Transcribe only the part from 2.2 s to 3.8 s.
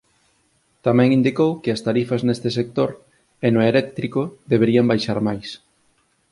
neste sector e no